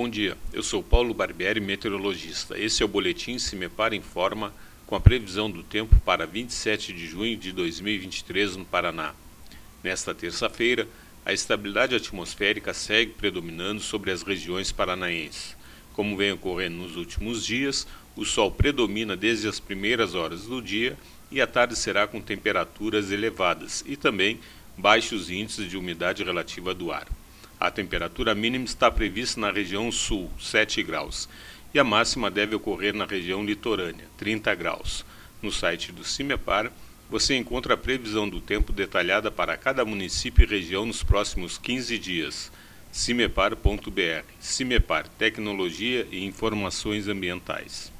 Bom 0.00 0.08
dia, 0.08 0.38
eu 0.52 0.62
sou 0.62 0.80
Paulo 0.80 1.12
Barbieri, 1.12 1.58
meteorologista. 1.58 2.56
Esse 2.56 2.84
é 2.84 2.86
o 2.86 2.88
Boletim 2.88 3.36
Cimepar 3.36 3.92
Informa 3.92 4.54
com 4.86 4.94
a 4.94 5.00
previsão 5.00 5.50
do 5.50 5.64
tempo 5.64 5.98
para 6.04 6.24
27 6.24 6.92
de 6.92 7.04
junho 7.04 7.36
de 7.36 7.50
2023 7.50 8.54
no 8.54 8.64
Paraná. 8.64 9.12
Nesta 9.82 10.14
terça-feira, 10.14 10.86
a 11.26 11.32
estabilidade 11.32 11.96
atmosférica 11.96 12.72
segue 12.72 13.10
predominando 13.14 13.80
sobre 13.80 14.12
as 14.12 14.22
regiões 14.22 14.70
paranaenses. 14.70 15.56
Como 15.94 16.16
vem 16.16 16.30
ocorrendo 16.30 16.76
nos 16.76 16.94
últimos 16.94 17.44
dias, 17.44 17.84
o 18.14 18.24
sol 18.24 18.52
predomina 18.52 19.16
desde 19.16 19.48
as 19.48 19.58
primeiras 19.58 20.14
horas 20.14 20.44
do 20.44 20.62
dia 20.62 20.96
e 21.28 21.40
a 21.40 21.46
tarde 21.48 21.74
será 21.74 22.06
com 22.06 22.20
temperaturas 22.20 23.10
elevadas 23.10 23.82
e 23.84 23.96
também 23.96 24.38
baixos 24.76 25.28
índices 25.28 25.68
de 25.68 25.76
umidade 25.76 26.22
relativa 26.22 26.72
do 26.72 26.92
ar. 26.92 27.08
A 27.60 27.70
temperatura 27.70 28.34
mínima 28.34 28.64
está 28.64 28.88
prevista 28.90 29.40
na 29.40 29.50
região 29.50 29.90
sul, 29.90 30.30
7 30.38 30.80
graus, 30.82 31.28
e 31.74 31.78
a 31.78 31.84
máxima 31.84 32.30
deve 32.30 32.54
ocorrer 32.54 32.94
na 32.94 33.04
região 33.04 33.44
litorânea, 33.44 34.06
30 34.16 34.54
graus. 34.54 35.04
No 35.42 35.50
site 35.50 35.90
do 35.90 36.04
CIMEPAR, 36.04 36.70
você 37.10 37.34
encontra 37.34 37.74
a 37.74 37.76
previsão 37.76 38.28
do 38.28 38.40
tempo 38.40 38.72
detalhada 38.72 39.30
para 39.30 39.56
cada 39.56 39.84
município 39.84 40.44
e 40.44 40.46
região 40.46 40.86
nos 40.86 41.02
próximos 41.02 41.58
15 41.58 41.98
dias. 41.98 42.52
cimepar.br. 42.92 44.24
CIMEPAR 44.38 45.08
Tecnologia 45.08 46.06
e 46.10 46.24
Informações 46.24 47.08
Ambientais. 47.08 47.92